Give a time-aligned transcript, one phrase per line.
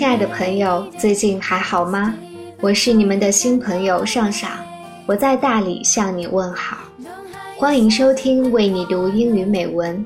[0.00, 2.14] 亲爱的朋友，最近还好吗？
[2.62, 4.50] 我是你们的新朋友上上，
[5.04, 6.78] 我在大理向你问好，
[7.58, 10.02] 欢迎收听为你读英语美文。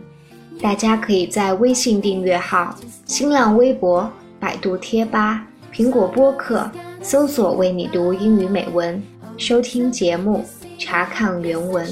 [0.60, 2.76] 大家可以在微信订阅号、
[3.06, 4.10] 新浪微博、
[4.40, 6.68] 百度贴吧、苹果播客
[7.00, 9.00] 搜索“为你读英语美文”，
[9.38, 10.44] 收听节目，
[10.76, 11.86] 查看原文。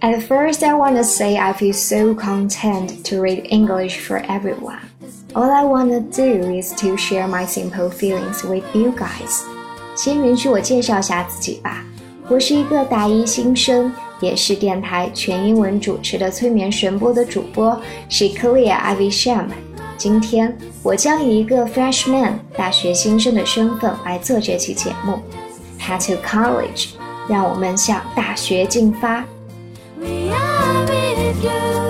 [0.00, 4.78] At first, I want to say I feel so content to read English for everyone.
[5.36, 9.42] All I want to do is to share my simple feelings with you guys.
[9.94, 11.84] 先允许我介绍一下自己吧。
[12.26, 17.78] 我是一个大一新生，也是电台全英文主持的催眠神播的主播，
[18.08, 19.48] 是 Clear Ivy Sham。
[19.98, 25.18] 今天我将以一个 freshman 大学新生的身份来做这期节目。
[25.78, 26.92] Head to college，
[27.28, 29.22] 让我们向大学进发。
[30.00, 31.85] We are with you.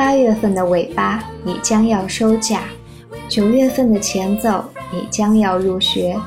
[0.00, 2.60] 八月份的尾巴，你将要收假；
[3.28, 6.18] 九月份的前奏，你将要入学。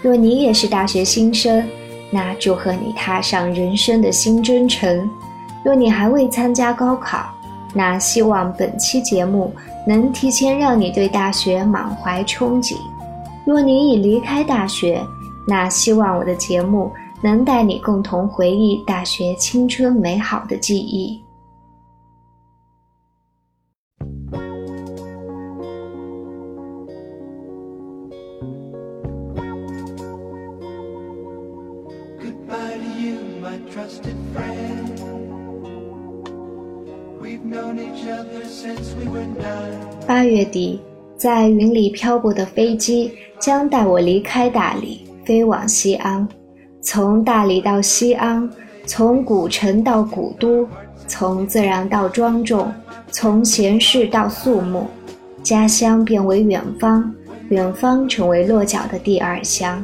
[0.00, 1.62] 若你也是大学新生，
[2.10, 5.06] 那祝贺你踏上人生的新征程；
[5.62, 7.26] 若你还未参加高考，
[7.74, 9.52] 那希望本期节目
[9.86, 12.78] 能提前让你对大学满怀憧憬；
[13.44, 14.98] 若你已离开大学，
[15.46, 16.90] 那希望我的节目。
[17.22, 21.22] 能带你共同回忆大学青春美好的记忆。
[40.06, 40.78] 八月底，
[41.16, 46.28] 在云里漂泊的飞机将带我离开大理，飞往西安。
[46.82, 48.48] 从大理到西安，
[48.84, 50.68] 从古城到古都，
[51.06, 52.70] 从自然到庄重，
[53.10, 54.86] 从闲适到肃穆，
[55.42, 57.10] 家乡变为远方，
[57.48, 59.82] 远方成为落脚的第二乡。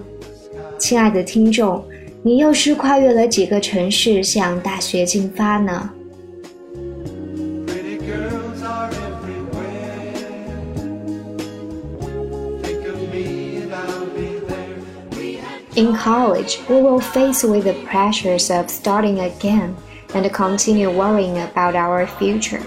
[0.78, 1.82] 亲爱的听众，
[2.22, 5.91] 你又是跨越了几个城市向大学进发呢
[15.75, 19.75] ？In college, we will face with the pressures of starting again
[20.13, 22.61] and continue worrying about our future.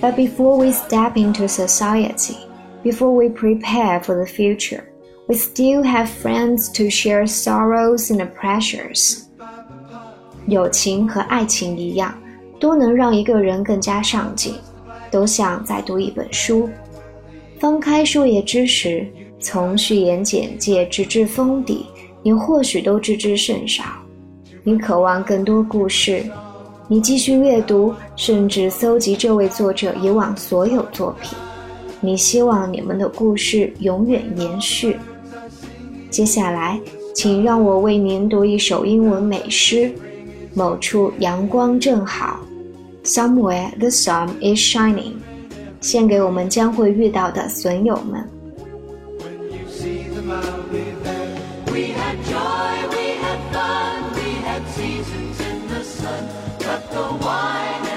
[0.00, 2.36] But before we step into society,
[2.84, 4.84] before we prepare for the future,
[5.26, 9.22] we still have friends to share sorrows and pressures.
[10.46, 12.14] 友情和爱情一样，
[12.60, 14.54] 都能让一个人更加上进，
[15.10, 16.68] 都像在读一本书。
[17.58, 19.04] 翻开书页之时，
[19.40, 21.86] 从序言简介直至封底。
[22.23, 23.83] 你或许都知之甚少，
[24.63, 26.23] 你渴望更多故事，
[26.87, 31.35] 你继续阅读，甚至搜集这位作者以往所有作品，
[31.99, 34.97] 你希望你们的故事永远延续。
[36.11, 36.79] 接下来，
[37.15, 39.91] 请让我为您读一首英文美诗：
[40.53, 42.39] 某处阳光正好
[43.03, 45.13] ，Somewhere the sun is shining，
[45.79, 48.29] 献给我们将会遇到的损友们。
[51.71, 56.27] We had joy, we had fun, we had seasons in the sun,
[56.59, 57.90] but the wine.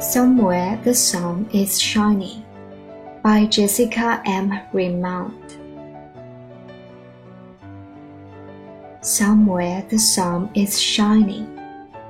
[0.00, 2.44] Somewhere the Sun is Shining
[3.20, 4.60] by Jessica M.
[4.72, 5.56] Raymond.
[9.00, 11.58] Somewhere the sun is shining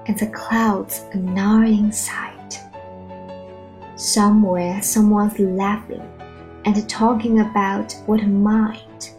[0.06, 2.60] and the clouds are not in sight.
[3.96, 6.06] Somewhere someone's laughing
[6.66, 9.14] and talking about what might.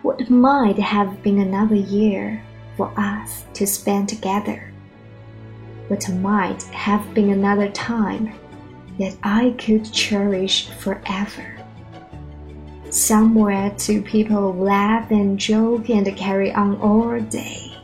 [0.00, 2.42] What might have been another year
[2.78, 4.71] for us to spend together
[5.92, 8.32] but might have been another time
[8.98, 11.58] that I could cherish forever.
[12.88, 17.76] Somewhere two people laugh and joke and carry on all day,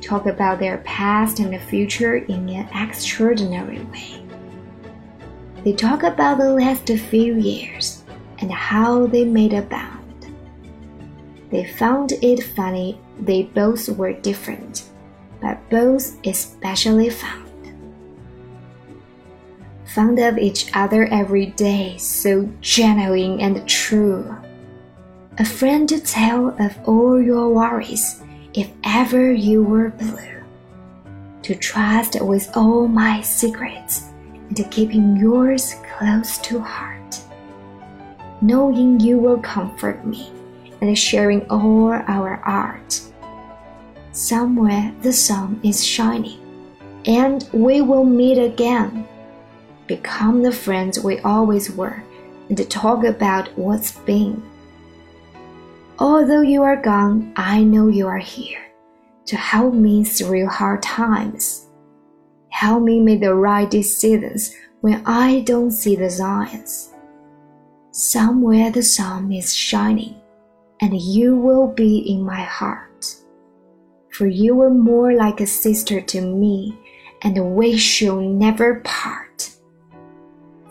[0.00, 4.24] talk about their past and the future in an extraordinary way.
[5.64, 8.04] They talk about the last few years
[8.38, 10.34] and how they made a bound.
[11.50, 14.84] They found it funny they both were different
[15.44, 17.44] but both especially found.
[19.94, 24.34] fond of each other every day, so genuine and true.
[25.38, 28.22] A friend to tell of all your worries,
[28.54, 30.42] if ever you were blue.
[31.42, 34.08] To trust with all my secrets,
[34.48, 37.20] and keeping yours close to heart.
[38.40, 40.32] Knowing you will comfort me,
[40.80, 43.03] and sharing all our art.
[44.14, 46.38] Somewhere the sun is shining,
[47.04, 49.08] and we will meet again
[49.88, 52.00] become the friends we always were,
[52.48, 54.40] and talk about what's been.
[55.98, 58.62] Although you are gone, I know you are here
[59.26, 61.66] to help me through hard times.
[62.50, 66.94] Help me make the right decisions when I don't see the signs.
[67.90, 70.14] Somewhere the sun is shining,
[70.80, 72.93] and you will be in my heart.
[74.14, 76.78] For you were more like a sister to me,
[77.22, 79.50] and we shall never part.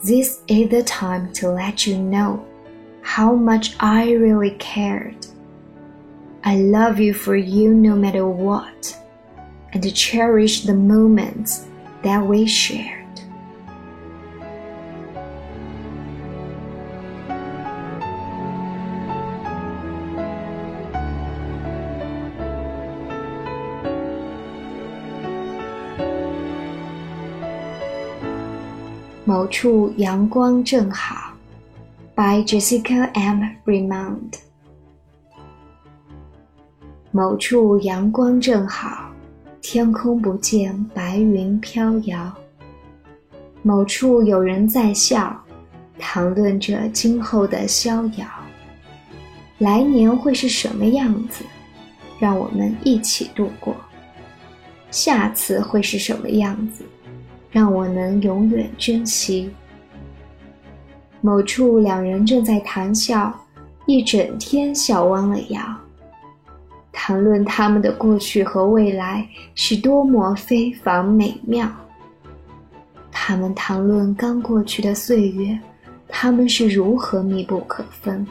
[0.02, 2.48] This is the time to let you know
[3.02, 5.28] how much I really cared.
[6.46, 8.98] I love you for you no matter what,
[9.74, 11.68] and to cherish the moments
[12.02, 13.03] that we shared.
[29.34, 31.34] 某处阳光正好
[32.14, 33.42] ，by Jessica M.
[33.66, 34.36] Raymond。
[37.10, 39.10] 某处阳光正好，
[39.60, 42.32] 天空不见白云飘摇。
[43.64, 45.44] 某处有人在笑，
[45.98, 48.28] 谈论着今后的逍遥。
[49.58, 51.44] 来年会是什么样子？
[52.20, 53.76] 让我们一起度过。
[54.92, 56.86] 下次会是什么样子？
[57.54, 59.50] 让我能永远珍惜。
[61.22, 63.32] 某处两人正在谈笑，
[63.86, 65.62] 一整天笑弯了腰，
[66.92, 71.72] 谈论他们的过去和未来是多么非凡美妙。
[73.12, 75.58] 他们谈论刚过去的岁月，
[76.08, 78.26] 他们是如何密不可分。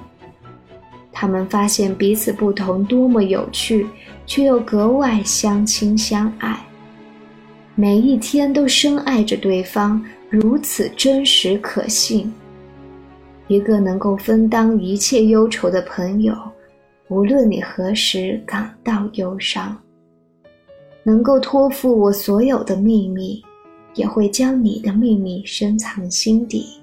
[1.13, 3.87] 他们发现彼此不同多么有趣，
[4.27, 6.59] 却又格外相亲相爱。
[7.75, 12.31] 每一天都深爱着对方，如此真实可信。
[13.49, 16.35] 一个能够分担一切忧愁的朋友，
[17.09, 19.75] 无论你何时感到忧伤，
[21.03, 23.43] 能够托付我所有的秘密，
[23.95, 26.79] 也会将你的秘密深藏心底。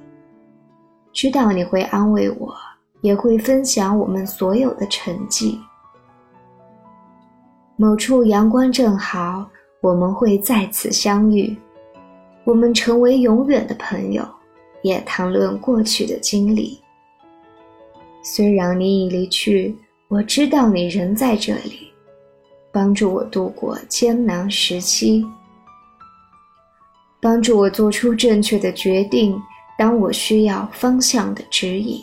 [1.14, 2.52] 知道你会安慰我，
[3.02, 5.60] 也会分享我们所有的成绩。
[7.76, 9.48] 某处阳光正好。
[9.82, 11.56] 我们会再次相遇，
[12.44, 14.28] 我们成为永远的朋友，
[14.82, 16.80] 也谈论过去的经历。
[18.22, 19.74] 虽然你已离去，
[20.10, 21.92] 我知道你仍在这里，
[22.72, 25.26] 帮助我度过艰难时期，
[27.22, 29.42] 帮助我做出正确的决定。
[29.78, 32.02] 当我需要方向的指引，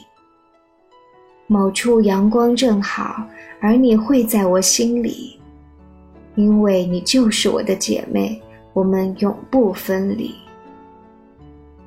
[1.47, 3.23] 某处阳光正好，
[3.61, 5.39] 而你会在我心里。
[6.37, 8.41] 因为你就是我的姐妹，
[8.73, 10.35] 我们永不分离。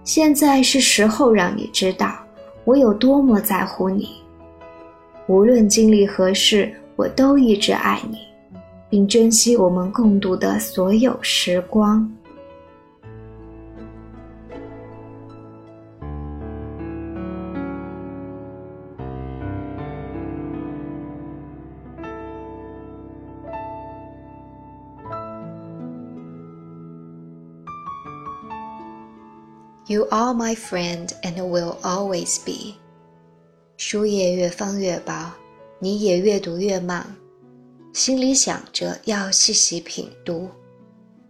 [0.04, 2.16] 现在是时候让你知道
[2.66, 4.10] 我有多么在乎你。
[5.28, 8.18] 无论经历何事，我都一直爱你，
[8.90, 12.12] 并珍惜我们共度的所有时光。
[29.90, 32.76] You are my friend and will always be。
[33.76, 35.32] 书页越翻越薄，
[35.80, 37.16] 你也越读越慢，
[37.92, 40.48] 心里想着要细细品读。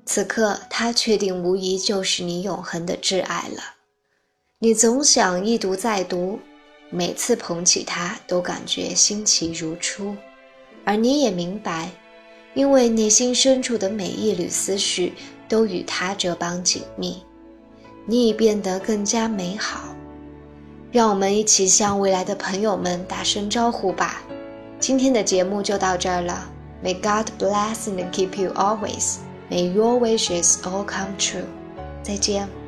[0.06, 3.64] 此刻，他确定无疑就是你永恒的挚爱了。
[4.60, 6.38] 你总想一读再读，
[6.90, 10.14] 每次捧起它都感觉新奇如初。
[10.84, 11.90] 而你也明白，
[12.56, 15.14] 因为内心深处的每一缕思绪
[15.48, 17.24] 都与它这般紧密。
[18.10, 19.82] 你已变得更加美好，
[20.92, 24.24] 让我们一起向未来的朋友们打声招呼吧。
[24.80, 26.50] 今天的节目就到这儿了。
[26.84, 29.18] May God bless and keep you always.
[29.52, 31.46] May your wishes all come true.
[32.02, 32.59] 再见。